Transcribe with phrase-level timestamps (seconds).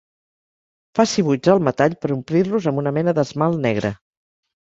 [0.99, 3.93] Faci buits al metall per omplir-los amb una mena d'esmalt negre.